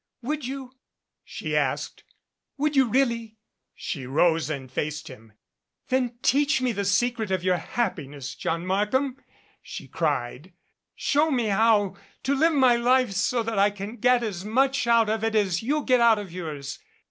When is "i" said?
13.59-13.69